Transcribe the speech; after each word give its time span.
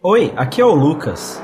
Oi, 0.00 0.32
aqui 0.36 0.60
é 0.60 0.64
o 0.64 0.72
Lucas. 0.72 1.42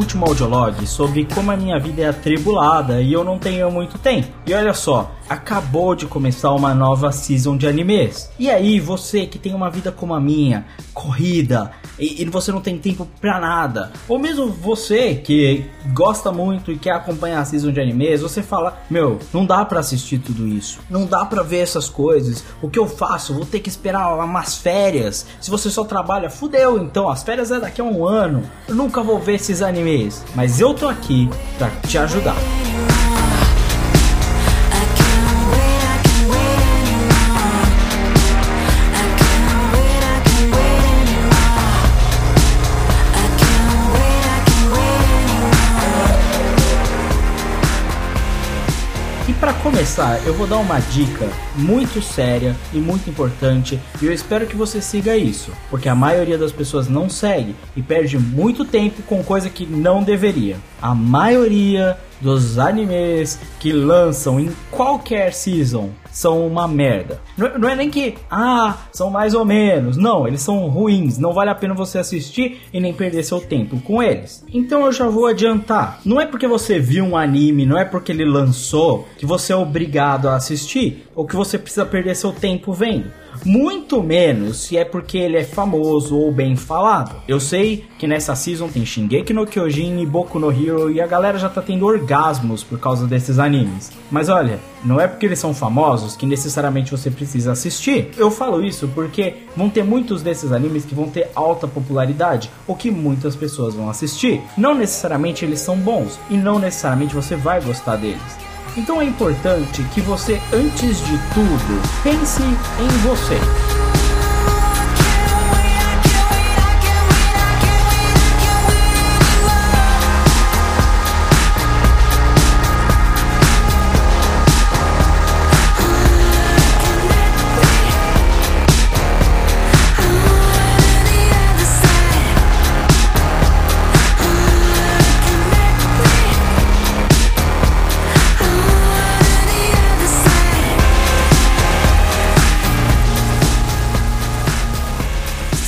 Último 0.00 0.24
audiolog 0.24 0.86
sobre 0.86 1.26
como 1.26 1.50
a 1.50 1.56
minha 1.58 1.78
vida 1.78 2.00
é 2.00 2.08
atribulada 2.08 3.02
e 3.02 3.12
eu 3.12 3.22
não 3.22 3.38
tenho 3.38 3.70
muito 3.70 3.98
tempo. 3.98 4.28
E 4.46 4.54
olha 4.54 4.72
só, 4.72 5.12
acabou 5.28 5.94
de 5.94 6.06
começar 6.06 6.52
uma 6.52 6.74
nova 6.74 7.12
season 7.12 7.54
de 7.54 7.66
animes. 7.68 8.30
E 8.38 8.50
aí, 8.50 8.80
você 8.80 9.26
que 9.26 9.38
tem 9.38 9.54
uma 9.54 9.70
vida 9.70 9.92
como 9.92 10.14
a 10.14 10.20
minha, 10.20 10.64
corrida, 10.94 11.70
e, 12.00 12.22
e 12.22 12.24
você 12.24 12.50
não 12.50 12.60
tem 12.60 12.78
tempo 12.78 13.06
pra 13.20 13.38
nada, 13.38 13.92
ou 14.08 14.18
mesmo 14.18 14.48
você 14.48 15.14
que 15.14 15.64
gosta 15.92 16.32
muito 16.32 16.72
e 16.72 16.78
quer 16.78 16.92
acompanhar 16.92 17.40
a 17.40 17.44
season 17.44 17.70
de 17.70 17.80
animes, 17.80 18.22
você 18.22 18.42
fala: 18.42 18.82
Meu, 18.88 19.18
não 19.32 19.44
dá 19.44 19.64
pra 19.64 19.80
assistir 19.80 20.18
tudo 20.18 20.48
isso, 20.48 20.80
não 20.88 21.06
dá 21.06 21.24
pra 21.24 21.42
ver 21.42 21.58
essas 21.58 21.88
coisas. 21.88 22.44
O 22.62 22.70
que 22.70 22.78
eu 22.78 22.86
faço? 22.86 23.34
Vou 23.34 23.44
ter 23.44 23.60
que 23.60 23.68
esperar 23.68 24.14
umas 24.24 24.56
férias. 24.56 25.26
Se 25.40 25.50
você 25.50 25.70
só 25.70 25.84
trabalha, 25.84 26.30
fudeu 26.30 26.78
então, 26.78 27.08
as 27.08 27.22
férias 27.22 27.50
é 27.50 27.60
daqui 27.60 27.80
a 27.80 27.84
um 27.84 28.06
ano. 28.06 28.42
Eu 28.66 28.74
nunca 28.74 29.02
vou 29.02 29.18
ver 29.18 29.34
esses 29.34 29.62
animes, 29.62 30.24
mas 30.34 30.60
eu 30.60 30.74
tô 30.74 30.88
aqui 30.88 31.28
pra 31.58 31.70
te 31.86 31.98
ajudar. 31.98 32.36
Pra 49.40 49.54
começar, 49.54 50.20
eu 50.26 50.34
vou 50.34 50.46
dar 50.46 50.58
uma 50.58 50.78
dica 50.78 51.26
muito 51.56 52.02
séria 52.02 52.54
e 52.74 52.76
muito 52.76 53.08
importante, 53.08 53.80
e 54.02 54.04
eu 54.04 54.12
espero 54.12 54.46
que 54.46 54.54
você 54.54 54.82
siga 54.82 55.16
isso, 55.16 55.50
porque 55.70 55.88
a 55.88 55.94
maioria 55.94 56.36
das 56.36 56.52
pessoas 56.52 56.90
não 56.90 57.08
segue 57.08 57.56
e 57.74 57.80
perde 57.82 58.18
muito 58.18 58.66
tempo 58.66 59.02
com 59.04 59.24
coisa 59.24 59.48
que 59.48 59.64
não 59.64 60.02
deveria. 60.02 60.58
A 60.82 60.94
maioria 60.94 61.96
dos 62.20 62.58
animes 62.58 63.38
que 63.58 63.72
lançam 63.72 64.38
em 64.38 64.52
qualquer 64.70 65.32
season 65.32 65.88
são 66.12 66.46
uma 66.46 66.66
merda. 66.68 67.20
Não, 67.36 67.46
é- 67.46 67.58
não 67.58 67.68
é 67.68 67.76
nem 67.76 67.90
que, 67.90 68.14
ah, 68.30 68.76
são 68.92 69.10
mais 69.10 69.34
ou 69.34 69.44
menos. 69.44 69.96
Não, 69.96 70.26
eles 70.26 70.42
são 70.42 70.68
ruins. 70.68 71.18
Não 71.18 71.32
vale 71.32 71.50
a 71.50 71.54
pena 71.54 71.74
você 71.74 71.98
assistir 71.98 72.60
e 72.72 72.80
nem 72.80 72.92
perder 72.92 73.22
seu 73.22 73.40
tempo 73.40 73.80
com 73.80 74.02
eles. 74.02 74.44
Então 74.52 74.84
eu 74.86 74.92
já 74.92 75.06
vou 75.08 75.26
adiantar. 75.26 76.00
Não 76.04 76.20
é 76.20 76.26
porque 76.26 76.46
você 76.46 76.78
viu 76.78 77.04
um 77.04 77.16
anime, 77.16 77.66
não 77.66 77.78
é 77.78 77.84
porque 77.84 78.12
ele 78.12 78.24
lançou, 78.24 79.08
que 79.18 79.26
você 79.26 79.52
é 79.52 79.56
obrigado 79.56 80.28
a 80.28 80.36
assistir 80.36 81.06
ou 81.14 81.26
que 81.26 81.36
você 81.36 81.58
precisa 81.58 81.84
perder 81.86 82.14
seu 82.16 82.32
tempo 82.32 82.72
vendo. 82.72 83.10
Muito 83.44 84.02
menos 84.02 84.58
se 84.58 84.76
é 84.76 84.84
porque 84.84 85.16
ele 85.16 85.36
é 85.38 85.44
famoso 85.44 86.16
ou 86.18 86.30
bem 86.30 86.56
falado. 86.56 87.22
Eu 87.26 87.40
sei 87.40 87.84
que 87.98 88.06
nessa 88.06 88.34
season 88.34 88.68
tem 88.68 88.84
Shingeki 88.84 89.32
no 89.32 89.46
Kyojin 89.46 90.00
e 90.00 90.06
Boku 90.06 90.38
no 90.38 90.50
Hero 90.50 90.90
e 90.90 91.00
a 91.00 91.06
galera 91.06 91.38
já 91.38 91.48
tá 91.48 91.62
tendo 91.62 91.86
orgasmos 91.86 92.62
por 92.62 92.78
causa 92.78 93.06
desses 93.06 93.38
animes. 93.38 93.90
Mas 94.10 94.28
olha, 94.28 94.58
não 94.84 95.00
é 95.00 95.06
porque 95.06 95.26
eles 95.26 95.38
são 95.38 95.54
famosos 95.54 96.16
que 96.16 96.26
necessariamente 96.26 96.90
você 96.90 97.10
precisa 97.10 97.52
assistir. 97.52 98.10
Eu 98.16 98.30
falo 98.30 98.64
isso 98.64 98.88
porque 98.94 99.44
vão 99.56 99.68
ter 99.68 99.84
muitos 99.84 100.22
desses 100.22 100.52
animes 100.52 100.84
que 100.84 100.94
vão 100.94 101.08
ter 101.08 101.28
alta 101.34 101.66
popularidade 101.66 102.50
ou 102.66 102.74
que 102.74 102.90
muitas 102.90 103.36
pessoas 103.36 103.74
vão 103.74 103.90
assistir. 103.90 104.40
Não 104.56 104.74
necessariamente 104.74 105.44
eles 105.44 105.60
são 105.60 105.76
bons 105.76 106.18
e 106.28 106.36
não 106.36 106.58
necessariamente 106.58 107.14
você 107.14 107.36
vai 107.36 107.60
gostar 107.60 107.96
deles. 107.96 108.20
Então 108.76 109.00
é 109.00 109.04
importante 109.04 109.82
que 109.94 110.00
você, 110.00 110.40
antes 110.52 110.98
de 110.98 111.18
tudo, 111.34 112.02
pense 112.02 112.42
em 112.42 112.88
você. 113.02 113.79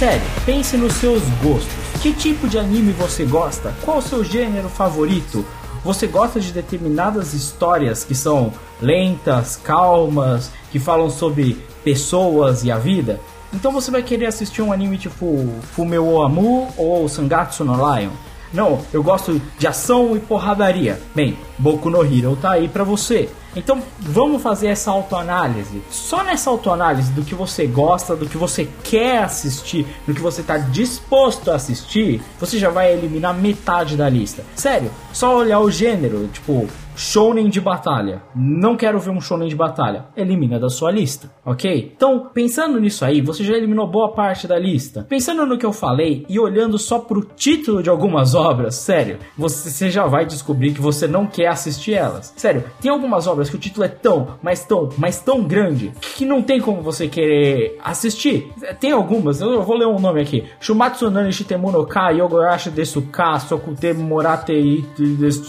Sério, 0.03 0.27
pense 0.45 0.77
nos 0.77 0.95
seus 0.95 1.23
gostos. 1.41 1.73
Que 2.03 2.13
tipo 2.13 2.49
de 2.49 2.59
anime 2.59 2.91
você 2.91 3.25
gosta? 3.25 3.73
Qual 3.83 3.99
o 3.99 4.03
seu 4.03 4.25
gênero 4.25 4.69
favorito? 4.69 5.47
Você 5.85 6.09
gosta 6.09 6.41
de 6.41 6.51
determinadas 6.51 7.35
histórias 7.35 8.03
que 8.03 8.13
são 8.13 8.53
lentas, 8.81 9.55
calmas, 9.55 10.51
que 10.73 10.81
falam 10.81 11.09
sobre 11.09 11.57
pessoas 11.85 12.65
e 12.65 12.73
a 12.73 12.79
vida? 12.79 13.21
Então 13.55 13.71
você 13.71 13.93
vai 13.93 14.03
querer 14.03 14.27
assistir 14.27 14.61
um 14.61 14.73
anime 14.73 14.99
tipo 14.99 15.49
Fumeo 15.71 16.21
Amu 16.21 16.67
ou 16.77 17.09
Sangatsu 17.09 17.65
no 17.65 17.77
Lion? 17.77 18.11
Não, 18.53 18.81
eu 18.93 19.03
gosto 19.03 19.41
de 19.59 19.67
ação 19.67 20.17
e 20.17 20.21
porradaria. 20.21 21.01
Bem, 21.15 21.39
Boku 21.59 21.89
no 21.89 22.05
Hero 22.05 22.37
tá 22.37 22.53
aí 22.53 22.69
pra 22.69 22.85
você. 22.85 23.29
Então 23.55 23.83
vamos 23.99 24.43
fazer 24.43 24.69
essa 24.69 24.91
autoanálise. 24.91 25.83
Só 25.91 26.23
nessa 26.23 26.49
autoanálise 26.49 27.13
do 27.13 27.23
que 27.23 27.35
você 27.35 27.67
gosta, 27.67 28.17
do 28.17 28.27
que 28.27 28.39
você 28.39 28.69
quer 28.83 29.25
assistir, 29.25 29.87
do 30.07 30.15
que 30.15 30.21
você 30.21 30.41
está 30.41 30.57
disposto 30.57 31.51
a 31.51 31.57
assistir, 31.57 32.23
você 32.41 32.59
já 32.59 32.71
vai 32.71 32.93
eliminar 32.93 33.35
metade 33.35 33.97
da 33.97 34.09
lista. 34.09 34.45
Sério, 34.55 34.91
só 35.13 35.37
olhar 35.37 35.61
o 35.61 35.71
gênero, 35.71 36.29
tipo 36.29 36.67
shounen 37.03 37.49
de 37.49 37.61
batalha. 37.61 38.23
Não 38.35 38.77
quero 38.77 38.99
ver 39.01 39.11
um 39.11 39.21
shounen 39.21 39.49
de 39.49 39.57
batalha. 39.57 40.07
Elimina 40.17 40.59
da 40.59 40.69
sua 40.69 40.91
lista, 40.93 41.29
ok? 41.45 41.93
Então, 41.97 42.31
pensando 42.33 42.79
nisso 42.79 43.05
aí, 43.05 43.21
você 43.21 43.43
já 43.43 43.55
eliminou 43.55 43.89
boa 43.89 44.13
parte 44.13 44.47
da 44.47 44.57
lista. 44.57 45.05
Pensando 45.09 45.45
no 45.45 45.59
que 45.59 45.67
eu 45.67 45.73
falei 45.73 46.25
e 46.29 46.39
olhando 46.39 46.79
só 46.79 47.01
pro 47.01 47.23
título 47.37 47.83
de 47.83 47.91
algumas 47.91 48.35
obras, 48.37 48.77
sério, 48.77 49.19
você 49.37 49.91
já 49.91 50.07
vai 50.07 50.25
descobrir 50.25 50.73
que 50.73 50.81
você 50.81 51.09
não 51.09 51.27
quer 51.27 51.49
assistir 51.49 51.95
elas. 51.95 52.33
Sério, 52.37 52.65
tem 52.81 52.91
algumas 52.91 53.27
obras 53.27 53.51
que 53.51 53.57
o 53.57 53.59
título 53.59 53.85
é 53.85 53.89
tão, 53.89 54.39
mas 54.41 54.65
tão, 54.65 54.89
mas 54.97 55.21
tão 55.21 55.43
grande 55.43 55.93
que 56.17 56.25
não 56.25 56.41
tem 56.41 56.61
como 56.61 56.83
você 56.83 57.09
querer 57.09 57.79
assistir. 57.83 58.53
Tem 58.79 58.93
algumas, 58.93 59.41
eu 59.41 59.63
vou 59.65 59.77
ler 59.77 59.87
um 59.87 59.99
nome 59.99 60.21
aqui: 60.21 60.45
Shumatsu 60.61 61.11
Nani 61.11 61.33
Shitemu 61.33 61.73
no 61.73 61.85
Ka, 61.85 62.11
Yogorashi 62.11 62.71
Desuka, 62.71 63.41
Sokute 63.41 63.93
Moratei. 63.93 64.85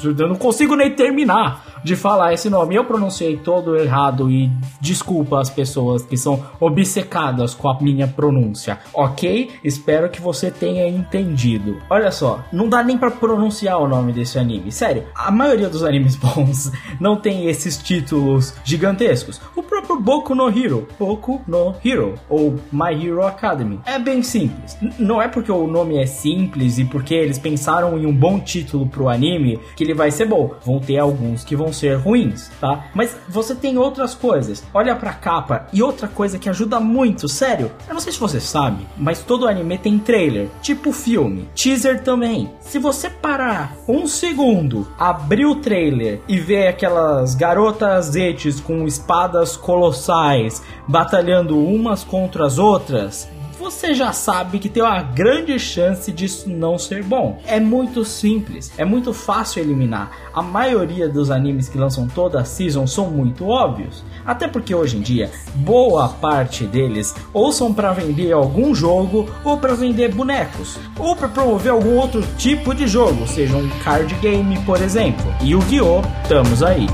Eu 0.03 0.27
não 0.27 0.35
consigo 0.35 0.75
nem 0.75 0.89
terminar 0.91 1.42
de 1.83 1.95
falar 1.95 2.33
esse 2.33 2.49
nome. 2.49 2.75
Eu 2.75 2.85
pronunciei 2.85 3.37
todo 3.37 3.75
errado 3.75 4.31
e 4.31 4.49
desculpa 4.79 5.39
as 5.39 5.49
pessoas 5.49 6.03
que 6.03 6.15
são 6.15 6.43
obcecadas 6.59 7.53
com 7.53 7.69
a 7.69 7.79
minha 7.81 8.07
pronúncia, 8.07 8.79
ok? 8.93 9.51
Espero 9.63 10.09
que 10.09 10.21
você 10.21 10.49
tenha 10.49 10.87
entendido. 10.87 11.81
Olha 11.89 12.11
só, 12.11 12.43
não 12.51 12.69
dá 12.69 12.83
nem 12.83 12.97
pra 12.97 13.11
pronunciar 13.11 13.79
o 13.79 13.87
nome 13.87 14.13
desse 14.13 14.39
anime. 14.39 14.71
Sério, 14.71 15.05
a 15.15 15.31
maioria 15.31 15.69
dos 15.69 15.83
animes 15.83 16.15
bons 16.17 16.71
não 16.99 17.15
tem 17.15 17.47
esses 17.47 17.77
títulos 17.77 18.53
gigantescos. 18.63 19.41
O 19.55 19.63
próprio 19.93 20.03
Boku 20.03 20.35
no 20.35 20.49
Hero, 20.49 20.87
Boku 20.99 21.41
no 21.47 21.75
Hero 21.83 22.15
ou 22.29 22.55
My 22.71 22.93
Hero 22.93 23.23
Academy, 23.25 23.79
é 23.85 23.99
bem 23.99 24.21
simples. 24.23 24.77
N- 24.81 24.93
não 24.99 25.21
é 25.21 25.27
porque 25.27 25.51
o 25.51 25.67
nome 25.67 25.97
é 26.01 26.05
simples 26.05 26.77
e 26.77 26.85
porque 26.85 27.13
eles 27.13 27.37
pensaram 27.37 27.97
em 27.97 28.05
um 28.05 28.13
bom 28.15 28.39
título 28.39 28.87
pro 28.87 29.09
anime 29.09 29.59
que 29.75 29.83
ele 29.83 29.93
vai 29.93 30.11
ser 30.11 30.25
bom. 30.25 30.51
Vão 30.65 30.79
ter 30.79 30.97
alguns 30.97 31.43
que 31.43 31.55
vão 31.55 31.71
ser 31.73 31.95
ruins, 31.97 32.49
tá? 32.59 32.85
Mas 32.93 33.15
você 33.29 33.53
tem 33.55 33.77
outras 33.77 34.13
coisas. 34.15 34.63
Olha 34.73 34.95
pra 34.95 35.13
capa 35.13 35.67
e 35.73 35.81
outra 35.81 36.07
coisa 36.07 36.37
que 36.39 36.49
ajuda 36.49 36.79
muito, 36.79 37.27
sério. 37.27 37.71
Eu 37.87 37.93
não 37.93 38.01
sei 38.01 38.11
se 38.13 38.19
você 38.19 38.39
sabe, 38.39 38.85
mas 38.97 39.19
todo 39.23 39.47
anime 39.47 39.77
tem 39.77 39.99
trailer, 39.99 40.47
tipo 40.61 40.91
filme, 40.91 41.47
teaser 41.55 42.01
também. 42.03 42.49
Se 42.59 42.79
você 42.79 43.09
parar 43.09 43.75
um 43.87 44.07
segundo, 44.07 44.87
abrir 44.97 45.45
o 45.45 45.55
trailer 45.55 46.21
e 46.27 46.39
ver 46.39 46.67
aquelas 46.67 47.35
garotas 47.35 48.15
etes 48.15 48.59
com 48.59 48.85
espadas 48.87 49.55
colossais 49.83 50.63
batalhando 50.87 51.59
umas 51.59 52.05
contra 52.05 52.45
as 52.45 52.57
outras, 52.57 53.27
você 53.59 53.93
já 53.93 54.11
sabe 54.11 54.59
que 54.59 54.67
tem 54.69 54.81
uma 54.81 55.01
grande 55.01 55.57
chance 55.59 56.11
disso 56.11 56.49
não 56.49 56.77
ser 56.77 57.03
bom. 57.03 57.41
É 57.45 57.59
muito 57.59 58.03
simples, 58.03 58.71
é 58.77 58.83
muito 58.83 59.13
fácil 59.13 59.61
eliminar. 59.61 60.11
A 60.33 60.41
maioria 60.41 61.07
dos 61.07 61.29
animes 61.29 61.69
que 61.69 61.77
lançam 61.77 62.07
toda 62.07 62.41
a 62.41 62.45
season 62.45 62.87
são 62.87 63.09
muito 63.09 63.47
óbvios. 63.47 64.03
Até 64.25 64.47
porque 64.47 64.73
hoje 64.73 64.97
em 64.97 65.01
dia, 65.01 65.29
boa 65.55 66.09
parte 66.09 66.65
deles 66.65 67.13
ou 67.33 67.51
são 67.51 67.73
para 67.73 67.93
vender 67.93 68.31
algum 68.31 68.73
jogo 68.73 69.29
ou 69.43 69.57
para 69.57 69.75
vender 69.75 70.13
bonecos, 70.13 70.77
ou 70.97 71.15
para 71.15 71.27
promover 71.27 71.71
algum 71.71 71.97
outro 71.97 72.21
tipo 72.37 72.73
de 72.73 72.87
jogo, 72.87 73.27
seja 73.27 73.55
um 73.55 73.69
card 73.83 74.13
game, 74.15 74.57
por 74.65 74.81
exemplo. 74.81 75.25
E 75.41 75.55
o 75.55 75.59
Yu-Gi-Oh! 75.59 76.01
estamos 76.23 76.63
aí. 76.63 76.87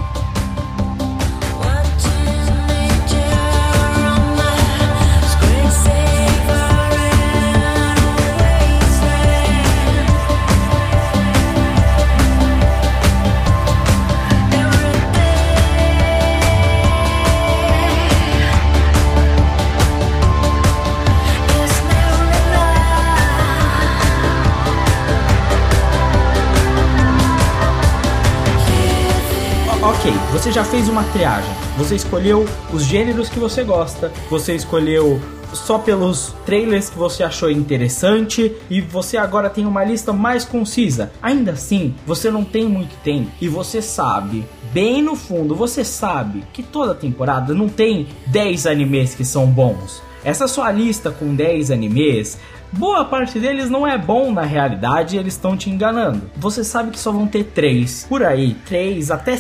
Você 30.40 30.54
já 30.54 30.64
fez 30.64 30.88
uma 30.88 31.04
triagem. 31.04 31.54
Você 31.78 31.96
escolheu 31.96 32.46
os 32.72 32.86
gêneros 32.86 33.28
que 33.28 33.38
você 33.38 33.62
gosta, 33.62 34.10
você 34.30 34.56
escolheu 34.56 35.20
só 35.52 35.78
pelos 35.78 36.34
trailers 36.46 36.90
que 36.90 36.98
você 36.98 37.24
achou 37.24 37.52
interessante 37.52 38.56
e 38.70 38.80
você 38.80 39.18
agora 39.18 39.50
tem 39.50 39.66
uma 39.66 39.84
lista 39.84 40.14
mais 40.14 40.46
concisa. 40.46 41.12
Ainda 41.22 41.52
assim, 41.52 41.94
você 42.08 42.32
não 42.32 42.46
tem 42.46 42.64
muito 42.64 42.96
tempo 43.04 43.30
e 43.42 43.50
você 43.50 43.82
sabe, 43.82 44.46
bem 44.72 45.02
no 45.02 45.14
fundo, 45.14 45.54
você 45.56 45.84
sabe 45.84 46.46
que 46.54 46.64
toda 46.64 46.96
temporada 46.96 47.54
não 47.54 47.68
tem 47.68 48.08
10 48.28 48.66
animes 48.66 49.14
que 49.14 49.26
são 49.26 49.46
bons. 49.46 50.02
Essa 50.24 50.48
sua 50.48 50.72
lista 50.72 51.12
com 51.12 51.36
10 51.36 51.70
animes 51.70 52.38
Boa 52.72 53.04
parte 53.04 53.40
deles 53.40 53.68
não 53.68 53.86
é 53.86 53.98
bom 53.98 54.32
na 54.32 54.44
realidade, 54.44 55.18
eles 55.18 55.34
estão 55.34 55.58
te 55.58 55.72
enganando. 55.72 56.30
Você 56.38 56.64
sabe 56.64 56.92
que 56.92 57.00
só 57.00 57.12
vão 57.12 57.26
ter 57.26 57.46
três 57.46 58.06
por 58.08 58.24
aí, 58.24 58.56
três 58.68 59.10
até 59.10 59.36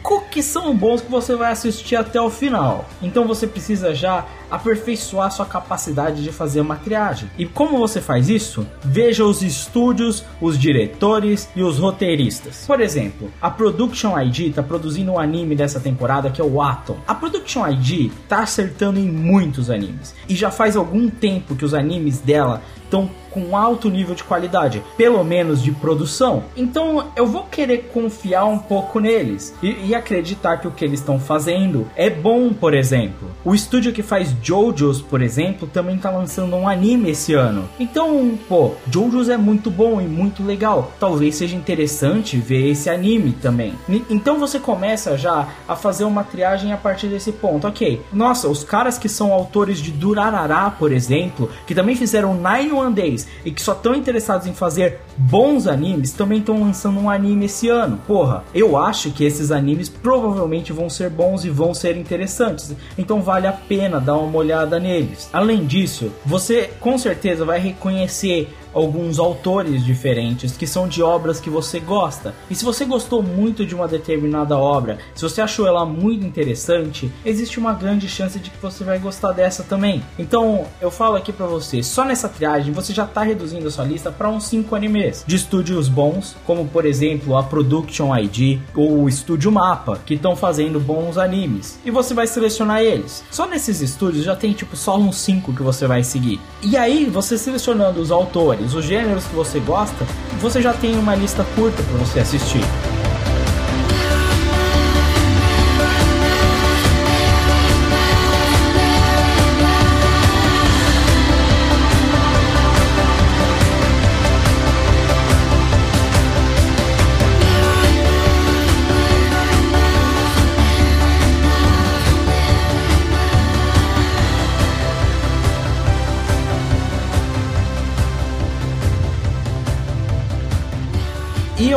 cinco 0.00 0.24
que 0.30 0.42
são 0.42 0.74
bons 0.74 1.00
que 1.02 1.10
você 1.10 1.36
vai 1.36 1.52
assistir 1.52 1.96
até 1.96 2.20
o 2.20 2.30
final. 2.30 2.88
Então 3.02 3.26
você 3.26 3.46
precisa 3.46 3.94
já 3.94 4.26
aperfeiçoar 4.50 5.30
sua 5.30 5.46
capacidade 5.46 6.22
de 6.22 6.32
fazer 6.32 6.60
uma 6.60 6.76
triagem. 6.76 7.30
E 7.38 7.46
como 7.46 7.78
você 7.78 8.00
faz 8.00 8.28
isso? 8.28 8.66
Veja 8.82 9.24
os 9.24 9.42
estúdios, 9.42 10.24
os 10.40 10.58
diretores 10.58 11.48
e 11.54 11.62
os 11.62 11.78
roteiristas. 11.78 12.64
Por 12.66 12.80
exemplo, 12.80 13.30
a 13.40 13.50
Production 13.50 14.18
ID 14.18 14.48
está 14.48 14.62
produzindo 14.62 15.12
um 15.12 15.18
anime 15.18 15.54
dessa 15.54 15.78
temporada 15.78 16.30
que 16.30 16.40
é 16.40 16.44
o 16.44 16.60
Atom. 16.60 16.96
A 17.06 17.14
Production 17.14 17.66
ID 17.68 18.10
está 18.22 18.40
acertando 18.40 18.98
em 18.98 19.10
muitos 19.10 19.70
animes 19.70 20.14
e 20.28 20.34
já 20.34 20.50
faz 20.50 20.76
algum 20.76 21.08
tempo 21.08 21.54
que 21.54 21.64
os 21.64 21.74
animes 21.74 22.18
dela 22.18 22.62
estão 22.84 23.08
com 23.30 23.56
alto 23.56 23.88
nível 23.88 24.14
de 24.14 24.24
qualidade, 24.24 24.82
pelo 24.96 25.22
menos 25.24 25.62
de 25.62 25.72
produção. 25.72 26.44
Então 26.56 27.08
eu 27.16 27.26
vou 27.26 27.44
querer 27.44 27.90
confiar 27.92 28.44
um 28.44 28.58
pouco 28.58 29.00
neles 29.00 29.54
e, 29.62 29.88
e 29.88 29.94
acreditar 29.94 30.58
que 30.58 30.68
o 30.68 30.70
que 30.70 30.84
eles 30.84 31.00
estão 31.00 31.18
fazendo 31.18 31.86
é 31.96 32.10
bom, 32.10 32.52
por 32.52 32.74
exemplo. 32.74 33.30
O 33.44 33.54
estúdio 33.54 33.92
que 33.92 34.02
faz 34.02 34.34
JoJo's, 34.42 35.00
por 35.00 35.22
exemplo, 35.22 35.68
também 35.68 35.96
está 35.96 36.10
lançando 36.10 36.56
um 36.56 36.68
anime 36.68 37.10
esse 37.10 37.34
ano. 37.34 37.68
Então, 37.78 38.38
pô, 38.48 38.72
JoJo's 38.90 39.28
é 39.28 39.36
muito 39.36 39.70
bom 39.70 40.00
e 40.00 40.06
muito 40.06 40.42
legal. 40.42 40.92
Talvez 40.98 41.36
seja 41.36 41.56
interessante 41.56 42.36
ver 42.36 42.70
esse 42.70 42.90
anime 42.90 43.32
também. 43.32 43.74
Então 44.08 44.38
você 44.38 44.58
começa 44.58 45.16
já 45.16 45.48
a 45.68 45.76
fazer 45.76 46.04
uma 46.04 46.24
triagem 46.24 46.72
a 46.72 46.76
partir 46.76 47.08
desse 47.08 47.32
ponto. 47.32 47.66
Ok, 47.66 48.00
nossa, 48.12 48.48
os 48.48 48.64
caras 48.64 48.98
que 48.98 49.08
são 49.08 49.32
autores 49.32 49.78
de 49.78 49.90
Durarará, 49.90 50.70
por 50.70 50.92
exemplo, 50.92 51.50
que 51.66 51.74
também 51.74 51.96
fizeram 51.96 52.34
Nine 52.34 52.72
One 52.72 52.94
Days 52.94 53.19
e 53.44 53.50
que 53.50 53.62
só 53.62 53.72
estão 53.72 53.94
interessados 53.94 54.46
em 54.46 54.54
fazer 54.54 55.00
bons 55.16 55.66
animes, 55.66 56.12
também 56.12 56.38
estão 56.38 56.60
lançando 56.60 57.00
um 57.00 57.10
anime 57.10 57.46
esse 57.46 57.68
ano. 57.68 57.98
Porra, 58.06 58.44
eu 58.54 58.76
acho 58.76 59.10
que 59.10 59.24
esses 59.24 59.50
animes 59.50 59.88
provavelmente 59.88 60.72
vão 60.72 60.88
ser 60.88 61.10
bons 61.10 61.44
e 61.44 61.50
vão 61.50 61.74
ser 61.74 61.96
interessantes. 61.96 62.74
Então 62.96 63.22
vale 63.22 63.46
a 63.46 63.52
pena 63.52 64.00
dar 64.00 64.16
uma 64.16 64.38
olhada 64.38 64.78
neles. 64.78 65.28
Além 65.32 65.64
disso, 65.64 66.12
você 66.24 66.70
com 66.80 66.96
certeza 66.98 67.44
vai 67.44 67.58
reconhecer 67.58 68.48
alguns 68.74 69.18
autores 69.18 69.84
diferentes 69.84 70.56
que 70.56 70.66
são 70.66 70.88
de 70.88 71.02
obras 71.02 71.40
que 71.40 71.50
você 71.50 71.80
gosta. 71.80 72.34
E 72.50 72.54
se 72.54 72.64
você 72.64 72.84
gostou 72.84 73.22
muito 73.22 73.64
de 73.64 73.74
uma 73.74 73.88
determinada 73.88 74.56
obra, 74.56 74.98
se 75.14 75.22
você 75.22 75.40
achou 75.40 75.66
ela 75.66 75.84
muito 75.84 76.26
interessante, 76.26 77.10
existe 77.24 77.58
uma 77.58 77.72
grande 77.72 78.08
chance 78.08 78.38
de 78.38 78.50
que 78.50 78.60
você 78.60 78.84
vai 78.84 78.98
gostar 78.98 79.32
dessa 79.32 79.62
também. 79.62 80.02
Então, 80.18 80.66
eu 80.80 80.90
falo 80.90 81.16
aqui 81.16 81.32
pra 81.32 81.46
você, 81.46 81.82
só 81.82 82.04
nessa 82.04 82.28
triagem 82.28 82.72
você 82.72 82.92
já 82.92 83.06
tá 83.06 83.22
reduzindo 83.22 83.68
a 83.68 83.70
sua 83.70 83.84
lista 83.84 84.10
para 84.10 84.28
uns 84.28 84.44
5 84.44 84.74
animes 84.74 85.24
de 85.26 85.36
estúdios 85.36 85.88
bons, 85.88 86.36
como 86.44 86.66
por 86.66 86.84
exemplo 86.84 87.36
a 87.36 87.42
Production 87.42 88.16
ID 88.16 88.60
ou 88.74 89.02
o 89.02 89.08
Estúdio 89.08 89.50
Mapa, 89.50 89.98
que 90.04 90.14
estão 90.14 90.36
fazendo 90.36 90.80
bons 90.80 91.18
animes. 91.18 91.78
E 91.84 91.90
você 91.90 92.14
vai 92.14 92.26
selecionar 92.26 92.80
eles. 92.80 93.24
Só 93.30 93.46
nesses 93.46 93.80
estúdios 93.80 94.24
já 94.24 94.36
tem 94.36 94.52
tipo 94.52 94.76
só 94.76 94.96
uns 94.96 95.16
5 95.16 95.52
que 95.52 95.62
você 95.62 95.86
vai 95.86 96.02
seguir. 96.02 96.40
E 96.62 96.76
aí, 96.76 97.06
você 97.06 97.38
selecionando 97.38 98.00
os 98.00 98.10
autores, 98.10 98.59
os 98.60 98.84
gêneros 98.84 99.24
que 99.24 99.34
você 99.34 99.58
gosta, 99.60 100.04
você 100.40 100.60
já 100.60 100.72
tem 100.72 100.96
uma 100.96 101.14
lista 101.14 101.44
curta 101.54 101.82
para 101.82 101.98
você 101.98 102.20
assistir. 102.20 102.62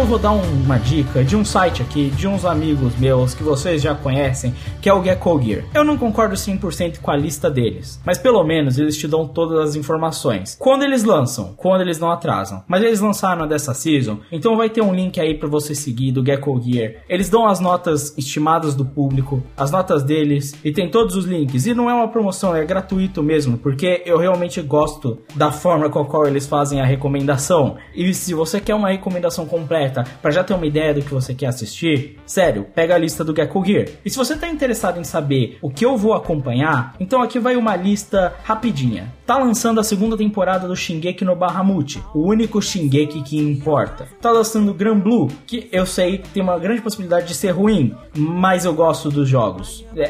Eu 0.03 0.07
vou 0.07 0.19
dar 0.19 0.31
um- 0.31 0.63
uma 0.65 0.77
dica 0.77 1.23
de 1.23 1.33
um 1.33 1.45
site 1.45 1.81
aqui, 1.81 2.09
de 2.09 2.27
uns 2.27 2.43
amigos 2.43 2.93
meus 2.97 3.33
que 3.33 3.41
vocês 3.41 3.81
já 3.81 3.95
conhecem, 3.95 4.53
que 4.81 4.89
é 4.89 4.93
o 4.93 5.01
Gecko 5.01 5.41
Gear. 5.41 5.63
Eu 5.73 5.85
não 5.85 5.97
concordo 5.97 6.35
100% 6.35 6.99
com 6.99 7.09
a 7.09 7.15
lista 7.15 7.49
deles, 7.49 8.01
mas 8.05 8.17
pelo 8.17 8.43
menos 8.43 8.77
eles 8.77 8.97
te 8.97 9.07
dão 9.07 9.25
todas 9.25 9.57
as 9.69 9.75
informações. 9.77 10.57
Quando 10.59 10.83
eles 10.83 11.05
lançam, 11.05 11.53
quando 11.55 11.79
eles 11.81 11.99
não 11.99 12.11
atrasam. 12.11 12.63
Mas 12.67 12.83
eles 12.83 12.99
lançaram 12.99 13.47
dessa 13.47 13.73
season, 13.73 14.19
então 14.29 14.57
vai 14.57 14.69
ter 14.69 14.81
um 14.81 14.93
link 14.93 15.17
aí 15.21 15.35
pra 15.35 15.47
você 15.47 15.73
seguir 15.73 16.11
do 16.11 16.25
Gecko 16.25 16.59
Gear. 16.61 16.95
Eles 17.07 17.29
dão 17.29 17.47
as 17.47 17.61
notas 17.61 18.13
estimadas 18.17 18.75
do 18.75 18.83
público, 18.83 19.41
as 19.55 19.71
notas 19.71 20.03
deles, 20.03 20.53
e 20.65 20.71
tem 20.73 20.91
todos 20.91 21.15
os 21.15 21.23
links. 21.23 21.65
E 21.65 21.73
não 21.73 21.89
é 21.89 21.93
uma 21.93 22.09
promoção, 22.09 22.53
é 22.53 22.65
gratuito 22.65 23.23
mesmo, 23.23 23.57
porque 23.57 24.03
eu 24.05 24.17
realmente 24.17 24.61
gosto 24.61 25.19
da 25.33 25.49
forma 25.49 25.89
com 25.89 25.99
a 25.99 26.05
qual 26.05 26.27
eles 26.27 26.45
fazem 26.45 26.81
a 26.81 26.85
recomendação. 26.85 27.77
E 27.95 28.13
se 28.13 28.33
você 28.33 28.59
quer 28.59 28.75
uma 28.75 28.89
recomendação 28.89 29.45
completa 29.45 29.92
pra 30.21 30.31
já 30.31 30.43
ter 30.43 30.53
uma 30.53 30.65
ideia 30.65 30.93
do 30.93 31.01
que 31.01 31.13
você 31.13 31.33
quer 31.33 31.47
assistir, 31.47 32.17
sério, 32.25 32.65
pega 32.73 32.95
a 32.95 32.97
lista 32.97 33.23
do 33.23 33.35
Gecko 33.35 33.63
Gear. 33.65 33.87
E 34.05 34.09
se 34.09 34.17
você 34.17 34.35
tá 34.35 34.47
interessado 34.47 34.99
em 34.99 35.03
saber 35.03 35.57
o 35.61 35.69
que 35.69 35.85
eu 35.85 35.97
vou 35.97 36.13
acompanhar, 36.13 36.95
então 36.99 37.21
aqui 37.21 37.37
vai 37.39 37.55
uma 37.55 37.75
lista 37.75 38.33
rapidinha. 38.43 39.11
Tá 39.25 39.37
lançando 39.37 39.79
a 39.79 39.83
segunda 39.83 40.17
temporada 40.17 40.67
do 40.67 40.75
Shingeki 40.75 41.23
no 41.23 41.35
Bahamut, 41.35 42.01
o 42.13 42.27
único 42.27 42.61
Shingeki 42.61 43.21
que 43.21 43.37
importa. 43.37 44.07
Tá 44.21 44.31
lançando 44.31 44.73
Gran 44.73 44.97
Blue, 44.99 45.29
que 45.47 45.69
eu 45.71 45.85
sei 45.85 46.17
que 46.17 46.29
tem 46.29 46.43
uma 46.43 46.57
grande 46.59 46.81
possibilidade 46.81 47.27
de 47.27 47.33
ser 47.35 47.51
ruim, 47.51 47.93
mas 48.15 48.65
eu 48.65 48.73
gosto 48.73 49.09
dos 49.09 49.27
jogos. 49.29 49.85
É, 49.95 50.01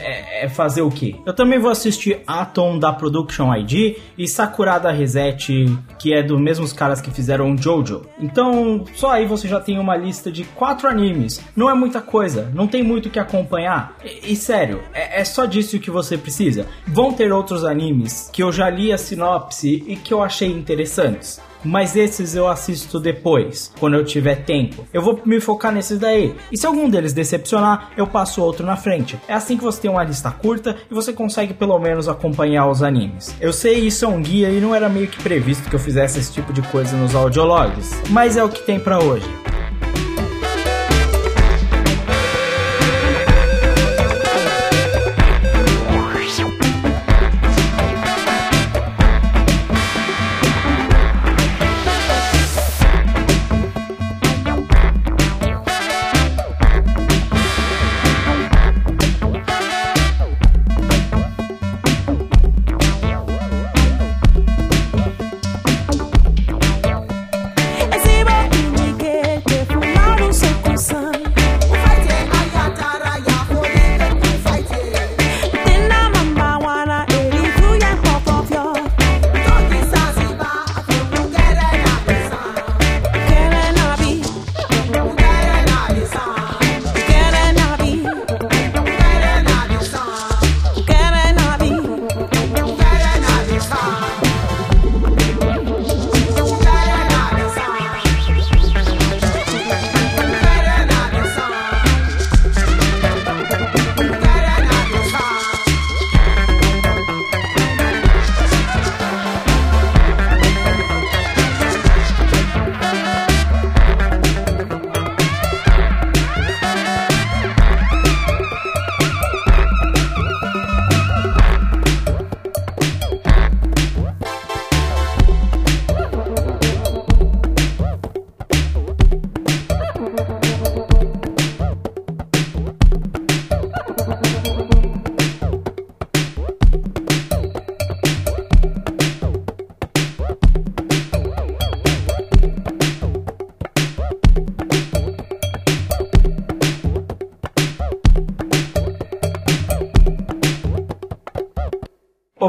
é- 0.41 0.45
é 0.45 0.49
fazer 0.49 0.81
o 0.81 0.89
quê? 0.89 1.15
Eu 1.25 1.33
também 1.33 1.59
vou 1.59 1.69
assistir 1.69 2.21
Atom 2.25 2.77
da 2.79 2.91
Production 2.91 3.53
ID 3.55 3.97
e 4.17 4.27
Sakura 4.27 4.77
da 4.79 4.91
Reset, 4.91 5.65
que 5.99 6.13
é 6.13 6.23
dos 6.23 6.39
mesmos 6.39 6.73
caras 6.73 6.99
que 6.99 7.11
fizeram 7.11 7.55
Jojo. 7.57 8.01
Então, 8.19 8.83
só 8.95 9.11
aí 9.11 9.25
você 9.25 9.47
já 9.47 9.59
tem 9.59 9.72
uma 9.77 9.95
lista 9.95 10.31
de 10.31 10.43
quatro 10.43 10.87
animes. 10.87 11.41
Não 11.55 11.69
é 11.69 11.73
muita 11.73 12.01
coisa, 12.01 12.51
não 12.53 12.67
tem 12.67 12.83
muito 12.83 13.07
o 13.07 13.09
que 13.09 13.19
acompanhar. 13.19 13.97
E, 14.03 14.33
e 14.33 14.35
sério, 14.35 14.81
é, 14.93 15.21
é 15.21 15.25
só 15.25 15.45
disso 15.45 15.79
que 15.79 15.91
você 15.91 16.17
precisa. 16.17 16.67
Vão 16.87 17.13
ter 17.13 17.31
outros 17.31 17.63
animes 17.63 18.29
que 18.31 18.43
eu 18.43 18.51
já 18.51 18.69
li 18.69 18.91
a 18.91 18.97
sinopse 18.97 19.83
e 19.87 19.95
que 19.95 20.13
eu 20.13 20.21
achei 20.23 20.49
interessantes. 20.51 21.41
mas 21.63 21.95
esses 21.95 22.35
eu 22.35 22.47
assisto 22.47 22.99
depois, 22.99 23.71
quando 23.79 23.95
eu 23.95 24.03
tiver 24.03 24.43
tempo. 24.43 24.85
Eu 24.93 25.01
vou 25.01 25.21
me 25.25 25.39
focar 25.39 25.71
nesses 25.71 25.99
daí. 25.99 26.35
E 26.51 26.57
se 26.57 26.65
algum 26.65 26.89
deles 26.89 27.13
decepcionar, 27.13 27.91
eu 27.95 28.05
passo 28.05 28.41
outro 28.41 28.65
na 28.65 28.75
frente. 28.75 29.19
É 29.27 29.33
assim 29.33 29.57
que 29.57 29.63
você 29.63 29.81
tem 29.81 29.91
uma 29.91 30.03
lista 30.03 30.29
curta 30.31 30.75
e 30.89 30.93
você 30.93 31.13
consegue 31.13 31.53
pelo 31.53 31.79
menos 31.79 32.09
acompanhar 32.09 32.67
os 32.67 32.83
animes. 32.83 33.35
Eu 33.39 33.53
sei 33.53 33.75
isso 33.75 34.05
é 34.05 34.07
um 34.07 34.21
guia 34.21 34.49
e 34.49 34.59
não 34.59 34.75
era 34.75 34.89
meio 34.89 35.07
que 35.07 35.21
previsto 35.21 35.69
que 35.69 35.75
eu 35.75 35.79
fizesse 35.79 36.19
esse 36.19 36.33
tipo 36.33 36.51
de 36.51 36.61
coisa 36.63 36.95
nos 36.97 37.15
audiologs, 37.15 37.91
mas 38.09 38.37
é 38.37 38.43
o 38.43 38.49
que 38.49 38.61
tem 38.63 38.79
para 38.79 38.99
hoje. 38.99 39.25